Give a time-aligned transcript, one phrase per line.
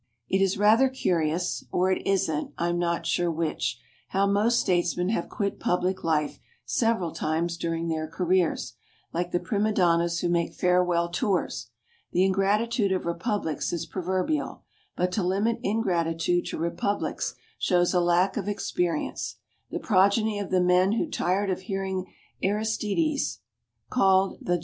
[0.27, 3.77] It is rather curious (or it isn't, I'm not sure which)
[4.07, 8.73] how most statesmen have quit public life several times during their careers,
[9.13, 11.69] like the prima donnas who make farewell tours.
[12.13, 14.63] The ingratitude of republics is proverbial,
[14.95, 19.35] but to limit ingratitude to republics shows a lack of experience.